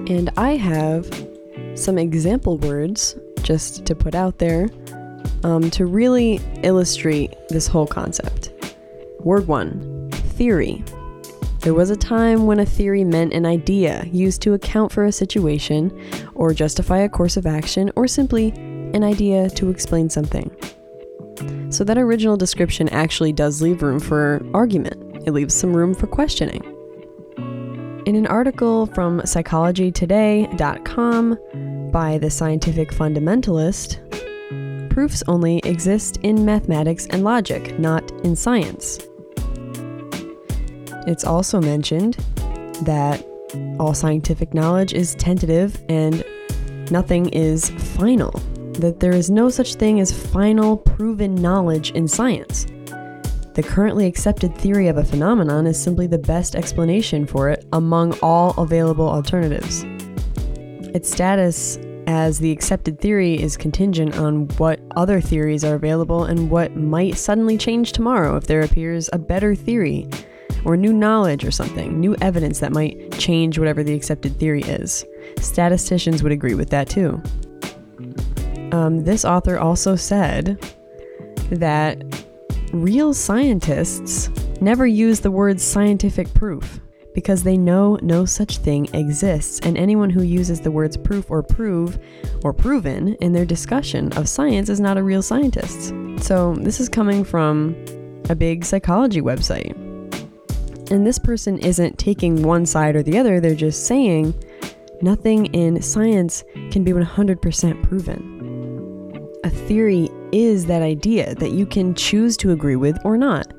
And 0.08 0.30
I 0.38 0.56
have 0.56 1.06
some 1.76 1.98
example 1.98 2.58
words 2.60 3.18
just 3.42 3.86
to 3.86 3.96
put 3.96 4.16
out 4.16 4.38
there 4.38 4.70
um, 5.44 5.70
to 5.72 5.88
really 5.88 6.40
illustrate 6.64 7.36
this 7.50 7.68
whole 7.68 7.86
concept. 7.86 8.54
Word 9.20 9.46
one 9.46 10.10
theory. 10.38 10.86
There 11.60 11.74
was 11.74 11.90
a 11.90 11.98
time 11.98 12.46
when 12.46 12.62
a 12.62 12.66
theory 12.66 13.04
meant 13.04 13.34
an 13.34 13.46
idea 13.46 14.06
used 14.06 14.42
to 14.44 14.54
account 14.54 14.94
for 14.94 15.04
a 15.04 15.12
situation 15.12 15.92
or 16.34 16.54
justify 16.54 17.00
a 17.00 17.10
course 17.10 17.36
of 17.36 17.46
action 17.46 17.92
or 17.98 18.08
simply 18.08 18.52
an 18.94 19.04
idea 19.04 19.50
to 19.50 19.70
explain 19.70 20.10
something. 20.10 20.50
So 21.70 21.84
that 21.84 21.98
original 21.98 22.36
description 22.36 22.90
actually 22.90 23.32
does 23.32 23.62
leave 23.62 23.84
room 23.84 24.00
for 24.00 24.42
argument. 24.54 25.28
It 25.28 25.34
leaves 25.34 25.54
some 25.54 25.76
room 25.76 25.94
for 25.94 26.08
questioning. 26.08 26.64
In 28.06 28.16
an 28.16 28.26
article 28.26 28.88
from 28.88 29.20
psychologytoday.com 29.22 31.92
by 31.92 32.18
the 32.18 32.32
scientific 32.32 32.90
fundamentalist, 32.90 34.00
proofs 34.90 35.22
only 35.28 35.60
exist 35.60 36.18
in 36.24 36.44
mathematics 36.44 37.06
and 37.08 37.24
logic, 37.24 37.78
not 37.78 38.10
in 38.24 38.36
science. 38.36 38.98
It's 41.06 41.24
also 41.24 41.62
mentioned 41.62 42.16
that 42.82 43.24
all 43.80 43.94
scientific 43.94 44.56
knowledge 44.56 44.94
is 44.94 45.14
tentative 45.16 45.80
and 45.88 46.24
nothing 46.90 47.30
is 47.30 47.70
final, 47.96 48.34
that 48.80 49.00
there 49.00 49.14
is 49.14 49.30
no 49.30 49.50
such 49.50 49.76
thing 49.76 50.00
as 50.00 50.12
final 50.12 50.78
proven 50.78 51.36
knowledge 51.36 51.92
in 51.92 52.08
science. 52.08 52.66
The 53.54 53.64
currently 53.64 54.06
accepted 54.06 54.56
theory 54.56 54.88
of 54.88 54.98
a 54.98 55.04
phenomenon 55.04 55.68
is 55.68 55.82
simply 55.82 56.08
the 56.08 56.18
best 56.18 56.56
explanation 56.56 57.26
for 57.26 57.50
it 57.50 57.66
among 57.74 58.18
all 58.20 58.52
available 58.62 59.10
alternatives. 59.10 59.84
Its 60.96 61.12
status 61.12 61.78
as 62.08 62.40
the 62.40 62.52
accepted 62.52 63.00
theory 63.00 63.40
is 63.40 63.56
contingent 63.56 64.18
on 64.18 64.48
what 64.58 64.80
other 64.96 65.22
theories 65.22 65.64
are 65.64 65.76
available 65.76 66.24
and 66.24 66.50
what 66.50 66.76
might 66.76 67.18
suddenly 67.18 67.58
change 67.58 67.92
tomorrow 67.92 68.36
if 68.36 68.48
there 68.48 68.62
appears 68.62 69.10
a 69.14 69.20
better 69.20 69.54
theory 69.54 70.08
or 70.66 70.76
new 70.76 70.92
knowledge 70.92 71.46
or 71.46 71.52
something, 71.52 72.00
new 72.00 72.16
evidence 72.22 72.60
that 72.60 72.72
might 72.72 73.12
change 73.20 73.60
whatever 73.60 73.84
the 73.84 73.94
accepted 73.94 74.38
theory 74.40 74.64
is. 74.64 75.06
Statisticians 75.40 76.24
would 76.24 76.32
agree 76.32 76.56
with 76.56 76.70
that 76.70 76.90
too. 76.90 77.22
Um, 78.72 79.04
this 79.04 79.26
author 79.26 79.60
also 79.60 79.96
said 79.96 80.60
that 81.52 82.04
real 82.72 83.14
scientists 83.14 84.30
never 84.62 84.86
use 84.86 85.20
the 85.20 85.32
word 85.32 85.60
scientific 85.60 86.34
proof 86.34 86.80
because 87.14 87.44
they 87.44 87.58
know 87.58 87.98
no 88.02 88.24
such 88.24 88.58
thing 88.58 88.88
exists, 88.94 89.60
and 89.64 89.78
anyone 89.78 90.10
who 90.10 90.22
uses 90.22 90.62
the 90.62 90.72
words 90.72 90.96
proof 90.96 91.30
or 91.30 91.42
prove 91.42 92.00
or 92.44 92.54
proven 92.54 93.16
in 93.16 93.34
their 93.34 93.46
discussion 93.46 94.14
of 94.14 94.30
science 94.30 94.70
is 94.70 94.80
not 94.80 94.98
a 94.98 95.04
real 95.04 95.22
scientist. 95.22 95.94
So, 96.24 96.56
this 96.56 96.80
is 96.80 96.88
coming 96.88 97.24
from 97.24 97.76
a 98.30 98.36
big 98.36 98.64
psychology 98.64 99.22
website. 99.22 99.76
And 100.92 101.06
this 101.06 101.20
person 101.20 101.58
isn't 101.60 101.98
taking 101.98 102.44
one 102.44 102.66
side 102.66 102.96
or 102.96 103.04
the 103.04 103.18
other, 103.18 103.40
they're 103.40 103.56
just 103.56 103.86
saying 103.86 104.34
nothing 105.02 105.48
in 105.48 105.82
science 105.82 106.44
can 106.72 106.84
be 106.84 106.92
100% 106.92 107.84
proven. 107.84 108.39
A 109.46 109.50
theory 109.50 110.10
is 110.34 110.66
that 110.66 110.82
idea 110.82 111.34
that 111.36 111.52
you 111.52 111.66
can 111.66 111.96
choose 111.96 112.36
to 112.38 112.52
agree 112.52 112.76
with 112.76 112.98
or 113.06 113.18
not. 113.18 113.54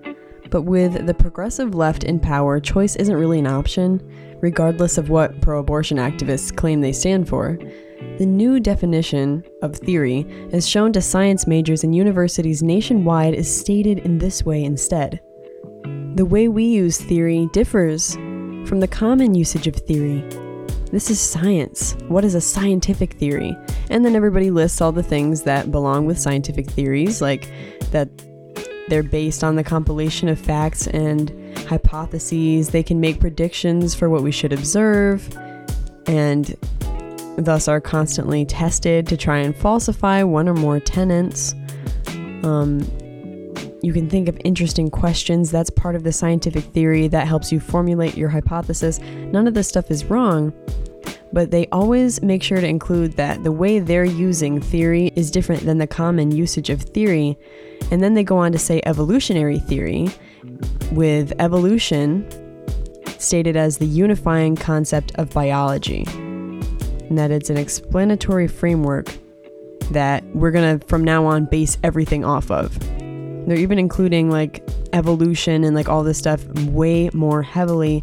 But 0.51 0.63
with 0.63 1.07
the 1.07 1.15
progressive 1.15 1.75
left 1.75 2.05
in 2.05 2.21
power, 2.21 2.61
choice 2.61 2.97
isn't 2.97 3.17
really 3.17 3.39
an 3.39 3.47
option, 3.47 3.99
regardless 4.43 4.99
of 4.99 5.09
what 5.09 5.41
pro 5.41 5.59
abortion 5.59 5.97
activists 5.97 6.55
claim 6.55 6.83
they 6.83 6.93
stand 6.93 7.31
for. 7.31 7.59
The 8.19 8.27
new 8.27 8.61
definition 8.61 9.43
of 9.63 9.75
theory, 9.75 10.27
as 10.53 10.69
shown 10.69 10.93
to 10.93 11.01
science 11.01 11.47
majors 11.47 11.83
in 11.83 11.95
universities 11.95 12.63
nationwide, 12.63 13.33
is 13.33 13.61
stated 13.61 14.01
in 14.01 14.19
this 14.19 14.45
way 14.45 14.63
instead. 14.63 15.19
The 16.17 16.27
way 16.27 16.49
we 16.49 16.65
use 16.65 17.01
theory 17.01 17.49
differs 17.55 18.17
from 18.67 18.81
the 18.81 18.89
common 18.89 19.35
usage 19.35 19.67
of 19.67 19.77
theory. 19.77 20.21
This 20.93 21.09
is 21.09 21.21
science. 21.21 21.97
What 22.09 22.25
is 22.25 22.35
a 22.35 22.41
scientific 22.41 23.15
theory? 23.15 23.57
And 23.91 24.05
then 24.05 24.17
everybody 24.17 24.51
lists 24.51 24.81
all 24.81 24.93
the 24.93 25.03
things 25.03 25.43
that 25.43 25.71
belong 25.71 26.07
with 26.07 26.19
scientific 26.19 26.71
theories, 26.71 27.21
like 27.21 27.51
that 27.91 28.09
they're 28.89 29.03
based 29.03 29.45
on 29.45 29.57
the 29.57 29.65
compilation 29.65 30.29
of 30.29 30.39
facts 30.39 30.87
and 30.87 31.31
hypotheses. 31.69 32.71
They 32.71 32.83
can 32.83 33.01
make 33.01 33.21
predictions 33.21 33.95
for 33.95 34.09
what 34.09 34.23
we 34.23 34.33
should 34.33 34.53
observe, 34.53 35.29
and 36.07 36.57
thus 37.37 37.69
are 37.69 37.81
constantly 37.81 38.45
tested 38.45 39.07
to 39.09 39.17
try 39.17 39.39
and 39.39 39.57
falsify 39.57 40.23
one 40.23 40.49
or 40.49 40.55
more 40.55 40.81
tenets. 40.81 41.55
Um, 42.43 42.81
you 43.83 43.93
can 43.93 44.11
think 44.11 44.29
of 44.29 44.39
interesting 44.45 44.91
questions. 44.91 45.51
That's 45.51 45.71
part 45.71 45.95
of 45.95 46.05
the 46.05 46.13
scientific 46.13 46.65
theory 46.65 47.09
that 47.09 47.27
helps 47.27 47.51
you 47.51 47.61
formulate 47.61 48.17
your 48.17 48.29
hypothesis. 48.29 48.99
None 49.01 49.47
of 49.47 49.55
this 49.55 49.69
stuff 49.69 49.91
is 49.91 50.05
wrong, 50.05 50.53
but 51.33 51.51
they 51.51 51.67
always 51.73 52.21
make 52.23 52.43
sure 52.43 52.61
to 52.61 52.67
include 52.67 53.13
that 53.13 53.43
the 53.45 53.53
way 53.53 53.79
they're 53.79 54.05
using 54.05 54.61
theory 54.61 55.13
is 55.17 55.31
different 55.31 55.65
than 55.65 55.79
the 55.79 55.87
common 55.87 56.31
usage 56.31 56.71
of 56.71 56.83
theory. 56.83 57.39
And 57.91 58.03
then 58.03 58.15
they 58.15 58.25
go 58.25 58.39
on 58.39 58.53
to 58.53 58.59
say 58.59 58.81
evolutionary 58.85 59.59
theory, 59.59 60.09
with 60.93 61.33
evolution 61.39 62.29
stated 63.19 63.57
as 63.57 63.79
the 63.79 63.87
unifying 63.87 64.57
concept 64.57 65.13
of 65.17 65.31
biology, 65.31 66.05
and 66.09 67.19
that 67.19 67.31
it's 67.31 67.51
an 67.51 67.57
explanatory 67.57 68.49
framework 68.49 69.15
that 69.91 70.25
we're 70.35 70.53
to, 70.53 70.81
from 70.87 71.05
now 71.05 71.27
on, 71.27 71.45
base 71.45 71.77
everything 71.83 72.25
off 72.25 72.51
of. 72.51 72.79
They're 73.47 73.59
even 73.59 73.79
including 73.79 74.31
like 74.31 74.63
evolution 74.93 75.65
and 75.65 75.75
like 75.75 75.89
all 75.89 76.03
this 76.03 76.19
stuff 76.19 76.45
way 76.67 77.11
more 77.13 77.43
heavily 77.43 78.03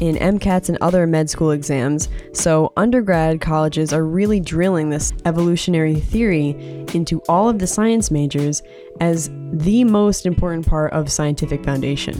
in 0.00 0.16
MCATs 0.16 0.68
and 0.68 0.78
other 0.80 1.06
med 1.06 1.28
school 1.30 1.50
exams. 1.50 2.08
So, 2.32 2.72
undergrad 2.76 3.40
colleges 3.40 3.92
are 3.92 4.04
really 4.04 4.40
drilling 4.40 4.90
this 4.90 5.12
evolutionary 5.24 5.96
theory 5.96 6.50
into 6.94 7.20
all 7.28 7.48
of 7.48 7.58
the 7.58 7.66
science 7.66 8.10
majors 8.10 8.62
as 9.00 9.30
the 9.52 9.84
most 9.84 10.26
important 10.26 10.66
part 10.66 10.92
of 10.92 11.10
scientific 11.10 11.64
foundation. 11.64 12.14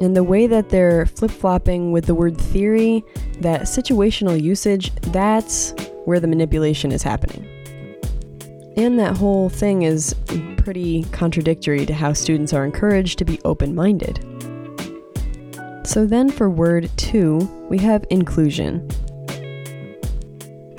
And 0.00 0.16
the 0.16 0.24
way 0.24 0.48
that 0.48 0.70
they're 0.70 1.06
flip 1.06 1.30
flopping 1.30 1.92
with 1.92 2.06
the 2.06 2.14
word 2.14 2.36
theory, 2.36 3.04
that 3.40 3.62
situational 3.62 4.40
usage, 4.40 4.92
that's 4.96 5.74
where 6.06 6.18
the 6.18 6.26
manipulation 6.26 6.90
is 6.90 7.02
happening. 7.02 7.48
And 8.76 8.98
that 8.98 9.16
whole 9.16 9.48
thing 9.48 9.82
is 9.82 10.14
pretty 10.56 11.04
contradictory 11.12 11.84
to 11.86 11.94
how 11.94 12.14
students 12.14 12.52
are 12.52 12.64
encouraged 12.64 13.18
to 13.18 13.24
be 13.24 13.40
open 13.44 13.74
minded. 13.74 14.24
So 15.84 16.06
then 16.06 16.30
for 16.30 16.48
word 16.48 16.90
two, 16.96 17.38
we 17.68 17.78
have 17.78 18.04
inclusion, 18.08 18.88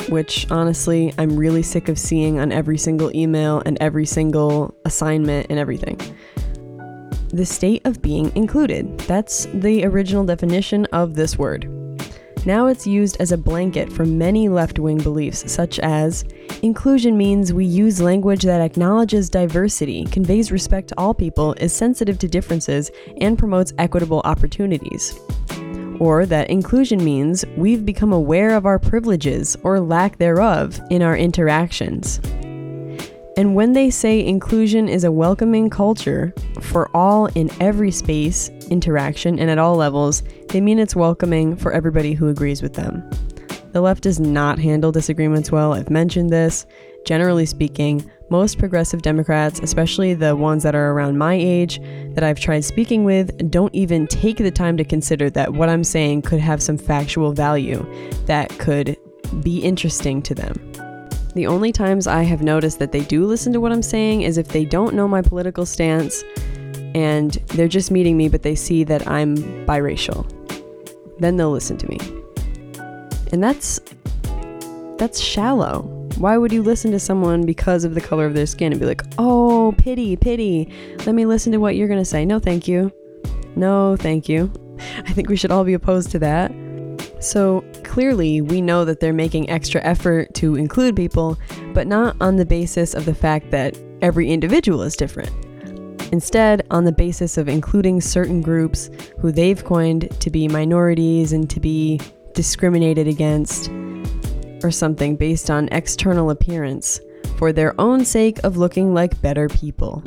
which 0.10 0.50
honestly 0.50 1.14
I'm 1.18 1.36
really 1.36 1.62
sick 1.62 1.90
of 1.90 2.00
seeing 2.00 2.40
on 2.40 2.52
every 2.52 2.78
single 2.78 3.16
email 3.16 3.62
and 3.66 3.78
every 3.82 4.06
single 4.06 4.74
assignment 4.86 5.48
and 5.50 5.60
everything. 5.60 6.00
The 7.30 7.46
state 7.46 7.82
of 7.86 8.02
being 8.02 8.36
included. 8.36 8.98
That's 9.00 9.46
the 9.54 9.86
original 9.86 10.26
definition 10.26 10.86
of 10.86 11.16
this 11.16 11.38
word. 11.38 11.68
Now 12.46 12.68
it's 12.68 12.86
used 12.86 13.16
as 13.22 13.32
a 13.32 13.38
blanket 13.38 13.92
for 13.92 14.06
many 14.06 14.50
left 14.50 14.78
wing 14.78 14.98
beliefs, 14.98 15.50
such 15.50 15.80
as 15.80 16.26
inclusion 16.62 17.18
means 17.18 17.54
we 17.54 17.64
use 17.64 18.02
language 18.02 18.44
that 18.44 18.60
acknowledges 18.60 19.30
diversity, 19.30 20.04
conveys 20.06 20.52
respect 20.52 20.90
to 20.90 20.96
all 20.98 21.14
people, 21.14 21.54
is 21.54 21.72
sensitive 21.72 22.20
to 22.20 22.28
differences, 22.28 22.92
and 23.22 23.40
promotes 23.40 23.72
equitable 23.78 24.22
opportunities. 24.26 25.18
Or 26.00 26.26
that 26.26 26.50
inclusion 26.50 27.02
means 27.02 27.46
we've 27.56 27.86
become 27.86 28.12
aware 28.12 28.58
of 28.58 28.66
our 28.66 28.78
privileges 28.78 29.56
or 29.64 29.80
lack 29.80 30.18
thereof 30.18 30.82
in 30.90 31.02
our 31.02 31.16
interactions. 31.16 32.20
And 33.36 33.56
when 33.56 33.74
they 33.74 33.90
say 33.90 34.24
inclusion 34.24 34.88
is 34.88 35.04
a 35.04 35.12
welcoming 35.12 35.70
culture 35.70 36.34
for 36.62 36.96
all 36.96 37.26
in 37.28 37.50
every 37.60 37.90
space, 37.90 38.50
interaction, 38.70 39.40
and 39.40 39.50
at 39.50 39.58
all 39.58 39.76
levels, 39.76 40.22
they 40.50 40.62
mean 40.62 40.78
it's 40.78 40.96
welcoming 40.96 41.56
for 41.56 41.72
everybody 41.72 42.14
who 42.14 42.28
agrees 42.28 42.62
with 42.62 42.76
them. 42.76 43.10
The 43.72 43.82
left 43.82 44.04
does 44.04 44.20
not 44.20 44.60
handle 44.60 44.92
disagreements 44.92 45.52
well. 45.52 45.74
I've 45.74 45.90
mentioned 45.90 46.30
this. 46.30 46.68
Generally 47.06 47.48
speaking, 47.48 48.10
most 48.30 48.60
progressive 48.60 49.02
Democrats, 49.02 49.60
especially 49.60 50.14
the 50.14 50.36
ones 50.36 50.62
that 50.62 50.76
are 50.76 50.92
around 50.92 51.18
my 51.18 51.34
age 51.34 51.82
that 52.14 52.24
I've 52.24 52.40
tried 52.40 52.62
speaking 52.62 53.04
with, 53.04 53.50
don't 53.50 53.74
even 53.74 54.06
take 54.06 54.38
the 54.38 54.52
time 54.52 54.78
to 54.78 54.84
consider 54.84 55.32
that 55.32 55.54
what 55.54 55.70
I'm 55.70 55.84
saying 55.84 56.22
could 56.22 56.40
have 56.40 56.62
some 56.62 56.78
factual 56.78 57.34
value 57.34 57.84
that 58.28 58.50
could 58.60 58.96
be 59.42 59.60
interesting 59.60 60.22
to 60.22 60.36
them. 60.36 60.93
The 61.36 61.48
only 61.48 61.72
times 61.72 62.06
I 62.06 62.24
have 62.24 62.44
noticed 62.44 62.80
that 62.80 62.92
they 62.92 63.02
do 63.02 63.26
listen 63.26 63.54
to 63.54 63.60
what 63.60 63.72
I'm 63.72 63.82
saying 63.82 64.22
is 64.22 64.38
if 64.38 64.50
they 64.50 64.66
don't 64.66 64.94
know 64.94 65.08
my 65.08 65.22
political 65.22 65.66
stance 65.66 66.24
and 66.94 67.34
they're 67.56 67.68
just 67.68 67.90
meeting 67.90 68.18
me, 68.18 68.30
but 68.30 68.44
they 68.44 68.54
see 68.54 68.84
that 68.84 69.08
I'm 69.08 69.38
biracial. 69.66 70.30
Then 71.20 71.38
they'll 71.38 71.52
listen 71.52 71.78
to 71.78 71.90
me. 71.90 71.98
And 73.32 73.44
that's 73.44 73.80
that's 74.98 75.20
shallow. 75.20 75.82
Why 76.18 76.38
would 76.38 76.52
you 76.52 76.62
listen 76.62 76.92
to 76.92 77.00
someone 77.00 77.46
because 77.46 77.84
of 77.84 77.96
the 77.96 78.02
color 78.02 78.28
of 78.28 78.36
their 78.36 78.46
skin 78.46 78.72
and 78.72 78.80
be 78.80 78.86
like, 78.86 79.02
"Oh, 79.18 79.74
pity, 79.78 80.16
pity. 80.16 80.72
Let 81.06 81.16
me 81.16 81.26
listen 81.26 81.52
to 81.54 81.58
what 81.58 81.76
you're 81.76 81.88
going 81.88 82.00
to 82.00 82.06
say." 82.06 82.26
No, 82.26 82.40
thank 82.40 82.68
you. 82.68 82.92
No, 83.56 83.98
thank 83.98 84.30
you. 84.30 84.52
I 84.98 85.14
think 85.14 85.30
we 85.30 85.36
should 85.36 85.52
all 85.52 85.64
be 85.64 85.74
opposed 85.74 86.12
to 86.12 86.20
that. 86.20 86.52
So 87.24 87.64
clearly, 87.86 88.42
we 88.42 88.62
know 88.62 88.84
that 88.84 89.00
they're 89.00 89.14
making 89.14 89.50
extra 89.50 89.82
effort 89.82 90.34
to 90.36 90.56
include 90.56 90.98
people, 90.98 91.40
but 91.74 91.88
not 91.88 92.18
on 92.20 92.36
the 92.36 92.46
basis 92.46 92.94
of 92.94 93.06
the 93.06 93.16
fact 93.16 93.50
that 93.52 93.78
every 94.02 94.30
individual 94.30 94.82
is 94.82 94.98
different. 94.98 95.32
Instead, 96.12 96.68
on 96.70 96.84
the 96.84 96.92
basis 96.92 97.38
of 97.38 97.48
including 97.48 98.02
certain 98.02 98.42
groups 98.42 98.90
who 99.20 99.32
they've 99.32 99.64
coined 99.64 100.12
to 100.20 100.30
be 100.30 100.50
minorities 100.50 101.32
and 101.32 101.50
to 101.50 101.62
be 101.62 101.98
discriminated 102.34 103.08
against, 103.08 103.70
or 104.62 104.70
something 104.70 105.16
based 105.16 105.50
on 105.50 105.70
external 105.72 106.30
appearance, 106.30 107.00
for 107.38 107.54
their 107.54 107.74
own 107.80 108.04
sake 108.04 108.38
of 108.44 108.58
looking 108.58 108.94
like 108.94 109.22
better 109.22 109.48
people. 109.48 110.04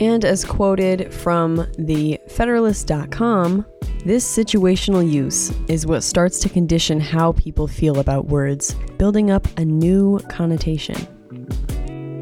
And 0.00 0.22
as 0.22 0.44
quoted 0.44 1.14
from 1.14 1.66
the 1.78 2.20
Federalist.com, 2.28 3.64
this 4.08 4.24
situational 4.26 5.06
use 5.06 5.50
is 5.68 5.86
what 5.86 6.02
starts 6.02 6.38
to 6.38 6.48
condition 6.48 6.98
how 6.98 7.32
people 7.32 7.66
feel 7.66 7.98
about 7.98 8.24
words, 8.24 8.74
building 8.96 9.30
up 9.30 9.46
a 9.58 9.64
new 9.66 10.18
connotation. 10.30 10.96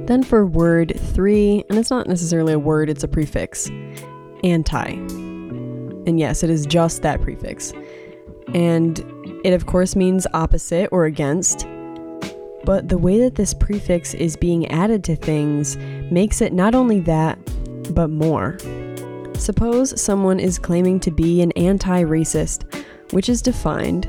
Then 0.07 0.25
for 0.25 0.45
word 0.45 0.99
three, 1.15 1.63
and 1.71 1.79
it's 1.79 1.89
not 1.89 2.09
necessarily 2.09 2.55
a 2.55 2.59
word, 2.59 2.91
it's 2.91 3.05
a 3.05 3.09
prefix 3.09 3.71
anti. 4.43 4.95
And 4.95 6.19
yes, 6.19 6.43
it 6.43 6.51
is 6.51 6.67
just 6.67 7.03
that 7.03 7.23
prefix. 7.23 7.73
And 8.53 8.99
it, 9.45 9.53
of 9.53 9.67
course, 9.67 9.95
means 9.95 10.27
opposite 10.35 10.89
or 10.91 11.05
against. 11.05 11.69
But 12.65 12.89
the 12.89 12.99
way 12.99 13.21
that 13.21 13.37
this 13.37 13.55
prefix 13.55 14.13
is 14.13 14.37
being 14.37 14.67
added 14.73 15.05
to 15.05 15.15
things 15.15 15.77
makes 16.11 16.41
it 16.41 16.53
not 16.53 16.75
only 16.75 16.99
that, 17.03 17.39
but 17.95 18.11
more. 18.11 18.59
Suppose 19.39 20.01
someone 20.01 20.41
is 20.41 20.59
claiming 20.59 20.99
to 21.01 21.11
be 21.11 21.43
an 21.43 21.53
anti 21.53 22.03
racist, 22.03 22.65
which 23.13 23.29
is 23.29 23.43
defined 23.43 24.09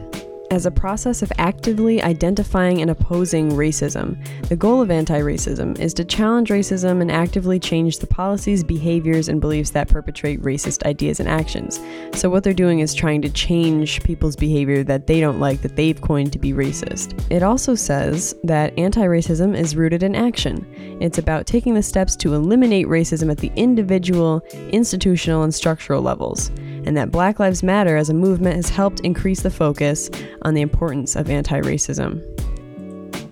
as 0.51 0.65
a 0.65 0.71
process 0.71 1.21
of 1.21 1.31
actively 1.37 2.01
identifying 2.01 2.81
and 2.81 2.91
opposing 2.91 3.51
racism. 3.51 4.17
The 4.47 4.55
goal 4.55 4.81
of 4.81 4.91
anti 4.91 5.19
racism 5.19 5.77
is 5.79 5.93
to 5.95 6.05
challenge 6.05 6.49
racism 6.49 7.01
and 7.01 7.11
actively 7.11 7.59
change 7.59 7.99
the 7.99 8.07
policies, 8.07 8.63
behaviors, 8.63 9.29
and 9.29 9.41
beliefs 9.41 9.71
that 9.71 9.87
perpetrate 9.87 10.41
racist 10.41 10.85
ideas 10.85 11.19
and 11.19 11.29
actions. 11.29 11.79
So, 12.13 12.29
what 12.29 12.43
they're 12.43 12.53
doing 12.53 12.79
is 12.79 12.93
trying 12.93 13.21
to 13.23 13.29
change 13.29 14.03
people's 14.03 14.35
behavior 14.35 14.83
that 14.83 15.07
they 15.07 15.19
don't 15.19 15.39
like, 15.39 15.61
that 15.61 15.75
they've 15.75 15.99
coined 15.99 16.33
to 16.33 16.39
be 16.39 16.53
racist. 16.53 17.19
It 17.31 17.43
also 17.43 17.75
says 17.75 18.35
that 18.43 18.77
anti 18.77 19.05
racism 19.05 19.57
is 19.57 19.75
rooted 19.75 20.03
in 20.03 20.15
action. 20.15 20.65
It's 21.01 21.17
about 21.17 21.45
taking 21.45 21.73
the 21.73 21.83
steps 21.83 22.15
to 22.17 22.33
eliminate 22.33 22.87
racism 22.87 23.31
at 23.31 23.37
the 23.37 23.51
individual, 23.55 24.41
institutional, 24.71 25.43
and 25.43 25.53
structural 25.53 26.01
levels 26.01 26.51
and 26.88 26.96
that 26.98 27.12
Black 27.12 27.39
Lives 27.39 27.62
Matter 27.62 27.98
as 27.98 28.10
a 28.10 28.13
movement 28.13 28.56
has 28.56 28.70
helped 28.70 29.01
increase 29.01 29.41
the 29.41 29.51
focus 29.51 30.10
on 30.44 30.53
the 30.53 30.62
importance 30.62 31.15
of 31.15 31.29
anti 31.29 31.60
racism. 31.60 32.24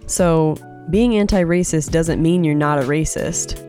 So, 0.08 0.58
being 0.90 1.16
anti 1.16 1.44
racist 1.44 1.92
doesn't 1.92 2.22
mean 2.22 2.44
you're 2.44 2.54
not 2.54 2.78
a 2.78 2.84
racist. 2.84 3.62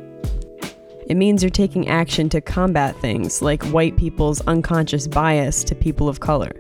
It 1.07 1.17
means 1.17 1.43
you're 1.43 1.51
taking 1.51 1.89
action 1.89 2.29
to 2.31 2.41
combat 2.41 2.97
things 3.01 3.41
like 3.41 3.63
white 3.67 3.97
people's 3.97 4.41
unconscious 4.43 5.07
bias 5.07 5.63
to 5.65 5.75
people 5.77 6.09
of 6.09 6.19
color. 6.19 6.51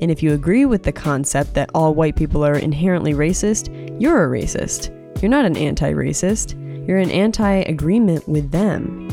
And 0.00 0.10
if 0.10 0.22
you 0.22 0.32
agree 0.32 0.64
with 0.64 0.84
the 0.84 0.92
concept 0.92 1.54
that 1.54 1.70
all 1.74 1.94
white 1.94 2.14
people 2.14 2.44
are 2.44 2.56
inherently 2.56 3.12
racist, 3.12 3.68
you're 4.00 4.24
a 4.24 4.40
racist. 4.40 4.94
You're 5.20 5.30
not 5.30 5.44
an 5.44 5.56
anti 5.56 5.92
racist, 5.92 6.54
you're 6.86 6.98
an 6.98 7.10
anti 7.10 7.54
agreement 7.62 8.28
with 8.28 8.52
them. 8.52 9.08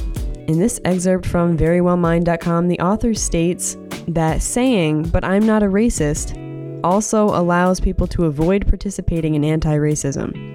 In 0.48 0.60
this 0.60 0.80
excerpt 0.86 1.26
from 1.26 1.58
verywellmind.com, 1.58 2.68
the 2.68 2.80
author 2.80 3.16
states 3.16 3.78
that 4.08 4.44
saying, 4.44 5.10
but 5.10 5.24
I'm 5.24 5.44
not 5.44 5.64
a 5.64 5.68
racist, 5.68 6.40
also 6.84 7.26
allows 7.30 7.80
people 7.80 8.06
to 8.08 8.26
avoid 8.26 8.68
participating 8.68 9.34
in 9.34 9.44
anti 9.44 9.76
racism. 9.76 10.54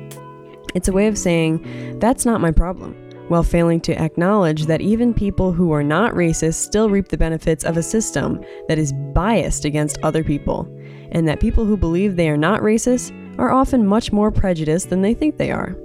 It's 0.76 0.86
a 0.86 0.92
way 0.92 1.08
of 1.08 1.18
saying, 1.18 1.98
that's 1.98 2.24
not 2.24 2.40
my 2.40 2.52
problem, 2.52 2.94
while 3.26 3.42
failing 3.42 3.80
to 3.80 4.00
acknowledge 4.00 4.66
that 4.66 4.80
even 4.80 5.12
people 5.12 5.52
who 5.52 5.72
are 5.72 5.82
not 5.82 6.12
racist 6.14 6.54
still 6.54 6.88
reap 6.88 7.08
the 7.08 7.18
benefits 7.18 7.64
of 7.64 7.76
a 7.76 7.82
system 7.82 8.44
that 8.68 8.78
is 8.78 8.92
biased 9.12 9.64
against 9.64 9.98
other 10.04 10.22
people, 10.22 10.68
and 11.10 11.26
that 11.26 11.40
people 11.40 11.64
who 11.64 11.76
believe 11.76 12.14
they 12.14 12.30
are 12.30 12.36
not 12.36 12.60
racist 12.60 13.12
are 13.40 13.50
often 13.50 13.84
much 13.84 14.12
more 14.12 14.30
prejudiced 14.30 14.88
than 14.88 15.02
they 15.02 15.14
think 15.14 15.36
they 15.36 15.50
are. 15.50 15.76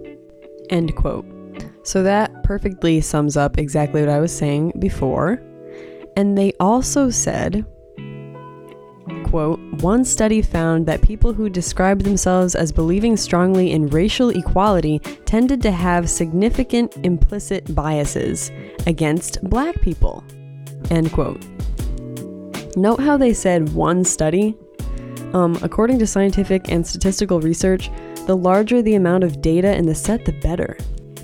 End 0.69 0.95
quote. 0.95 1.25
So 1.85 2.01
that 2.01 2.43
perfectly 2.43 2.99
sums 2.99 3.37
up 3.37 3.59
exactly 3.59 4.01
what 4.01 4.09
I 4.09 4.19
was 4.19 4.35
saying 4.35 4.73
before. 4.79 5.39
And 6.17 6.35
they 6.35 6.51
also 6.59 7.11
said, 7.11 7.63
quote, 9.25 9.59
one 9.81 10.03
study 10.03 10.41
found 10.41 10.87
that 10.87 11.03
people 11.03 11.31
who 11.31 11.47
described 11.47 12.01
themselves 12.01 12.55
as 12.55 12.71
believing 12.71 13.15
strongly 13.15 13.71
in 13.71 13.85
racial 13.87 14.29
equality 14.29 14.97
tended 15.25 15.61
to 15.61 15.71
have 15.71 16.09
significant 16.09 16.97
implicit 17.03 17.75
biases 17.75 18.51
against 18.87 19.43
black 19.43 19.79
people. 19.81 20.23
End 20.89 21.11
quote. 21.11 21.45
Note 22.75 22.99
how 22.99 23.15
they 23.15 23.33
said 23.33 23.73
one 23.73 24.03
study? 24.03 24.57
Um, 25.33 25.55
according 25.61 25.99
to 25.99 26.07
scientific 26.07 26.71
and 26.71 26.85
statistical 26.85 27.41
research, 27.41 27.91
the 28.25 28.35
larger 28.35 28.81
the 28.81 28.95
amount 28.95 29.23
of 29.23 29.39
data 29.39 29.75
in 29.75 29.85
the 29.85 29.93
set, 29.93 30.25
the 30.25 30.31
better. 30.31 30.77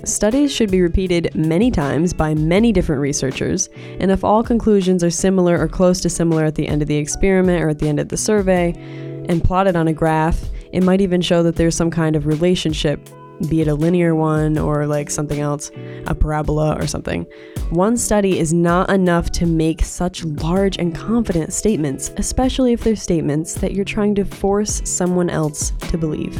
Studies 0.04 0.52
should 0.52 0.70
be 0.70 0.82
repeated 0.82 1.32
many 1.36 1.70
times 1.70 2.12
by 2.12 2.34
many 2.34 2.72
different 2.72 3.00
researchers, 3.00 3.68
and 4.00 4.10
if 4.10 4.24
all 4.24 4.42
conclusions 4.42 5.04
are 5.04 5.10
similar 5.10 5.56
or 5.56 5.68
close 5.68 6.00
to 6.00 6.10
similar 6.10 6.44
at 6.44 6.56
the 6.56 6.66
end 6.66 6.82
of 6.82 6.88
the 6.88 6.96
experiment 6.96 7.62
or 7.62 7.68
at 7.68 7.78
the 7.78 7.88
end 7.88 8.00
of 8.00 8.08
the 8.08 8.16
survey, 8.16 8.72
and 9.28 9.44
plotted 9.44 9.76
on 9.76 9.86
a 9.86 9.92
graph, 9.92 10.48
it 10.72 10.82
might 10.82 11.00
even 11.00 11.20
show 11.20 11.44
that 11.44 11.54
there's 11.54 11.76
some 11.76 11.90
kind 11.90 12.16
of 12.16 12.26
relationship, 12.26 13.08
be 13.48 13.60
it 13.60 13.68
a 13.68 13.74
linear 13.76 14.16
one 14.16 14.58
or 14.58 14.88
like 14.88 15.08
something 15.08 15.38
else, 15.38 15.70
a 16.08 16.14
parabola 16.16 16.74
or 16.74 16.88
something. 16.88 17.24
One 17.70 17.96
study 17.96 18.40
is 18.40 18.52
not 18.52 18.90
enough 18.90 19.30
to 19.32 19.46
make 19.46 19.84
such 19.84 20.24
large 20.24 20.78
and 20.78 20.92
confident 20.92 21.52
statements, 21.52 22.10
especially 22.16 22.72
if 22.72 22.82
they're 22.82 22.96
statements 22.96 23.54
that 23.54 23.72
you're 23.72 23.84
trying 23.84 24.16
to 24.16 24.24
force 24.24 24.82
someone 24.84 25.30
else 25.30 25.70
to 25.90 25.96
believe. 25.96 26.36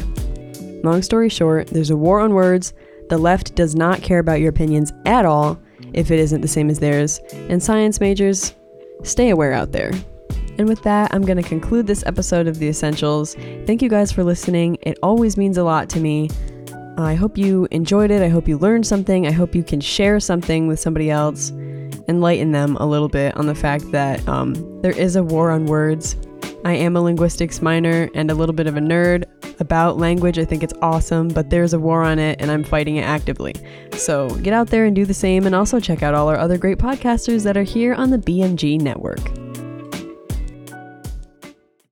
Long 0.83 1.01
story 1.01 1.29
short, 1.29 1.67
there's 1.67 1.91
a 1.91 1.95
war 1.95 2.19
on 2.19 2.33
words 2.33 2.73
the 3.13 3.17
left 3.19 3.53
does 3.53 3.75
not 3.75 4.01
care 4.01 4.17
about 4.17 4.39
your 4.39 4.49
opinions 4.49 4.91
at 5.05 5.23
all 5.23 5.59
if 5.93 6.09
it 6.09 6.17
isn't 6.17 6.41
the 6.41 6.47
same 6.47 6.67
as 6.71 6.79
theirs, 6.79 7.19
and 7.47 7.61
science 7.61 7.99
majors, 7.99 8.55
stay 9.03 9.29
aware 9.29 9.53
out 9.53 9.71
there. 9.71 9.91
And 10.57 10.67
with 10.67 10.81
that, 10.81 11.13
I'm 11.13 11.21
going 11.21 11.37
to 11.37 11.47
conclude 11.47 11.85
this 11.85 12.03
episode 12.07 12.47
of 12.47 12.57
The 12.57 12.67
Essentials. 12.67 13.35
Thank 13.67 13.83
you 13.83 13.89
guys 13.89 14.11
for 14.11 14.23
listening. 14.23 14.79
It 14.81 14.97
always 15.03 15.37
means 15.37 15.59
a 15.59 15.63
lot 15.63 15.89
to 15.91 15.99
me. 15.99 16.31
I 16.97 17.13
hope 17.13 17.37
you 17.37 17.67
enjoyed 17.69 18.09
it. 18.09 18.23
I 18.23 18.29
hope 18.29 18.47
you 18.47 18.57
learned 18.57 18.87
something. 18.87 19.27
I 19.27 19.31
hope 19.31 19.53
you 19.53 19.63
can 19.63 19.79
share 19.79 20.19
something 20.19 20.65
with 20.65 20.79
somebody 20.79 21.11
else, 21.11 21.51
enlighten 22.07 22.51
them 22.51 22.77
a 22.77 22.85
little 22.85 23.09
bit 23.09 23.35
on 23.37 23.47
the 23.47 23.55
fact 23.55 23.91
that 23.91 24.27
um, 24.27 24.53
there 24.81 24.97
is 24.97 25.15
a 25.15 25.23
war 25.23 25.51
on 25.51 25.65
words. 25.65 26.15
I 26.65 26.73
am 26.73 26.95
a 26.95 27.01
linguistics 27.01 27.61
minor 27.61 28.09
and 28.13 28.31
a 28.31 28.35
little 28.35 28.55
bit 28.55 28.67
of 28.67 28.77
a 28.77 28.79
nerd 28.79 29.25
about 29.59 29.97
language. 29.97 30.39
I 30.39 30.45
think 30.45 30.63
it's 30.63 30.73
awesome, 30.81 31.27
but 31.27 31.49
there's 31.49 31.73
a 31.73 31.79
war 31.79 32.03
on 32.03 32.19
it 32.19 32.41
and 32.41 32.51
I'm 32.51 32.63
fighting 32.63 32.95
it 32.95 33.03
actively. 33.03 33.53
So 33.93 34.29
get 34.37 34.53
out 34.53 34.67
there 34.67 34.85
and 34.85 34.95
do 34.95 35.05
the 35.05 35.13
same 35.13 35.45
and 35.45 35.53
also 35.53 35.79
check 35.79 36.03
out 36.03 36.13
all 36.13 36.29
our 36.29 36.37
other 36.37 36.57
great 36.57 36.77
podcasters 36.77 37.43
that 37.43 37.57
are 37.57 37.63
here 37.63 37.93
on 37.93 38.09
the 38.09 38.17
BMG 38.17 38.79
network. 38.79 39.42